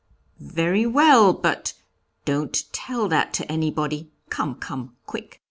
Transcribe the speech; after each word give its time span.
'Very 0.39 0.83
well; 0.87 1.31
but 1.31 1.73
don't 2.25 2.63
tell 2.73 3.07
that 3.07 3.35
to 3.35 3.45
anybody; 3.51 4.09
come, 4.31 4.55
come, 4.55 4.95
quick.' 5.05 5.39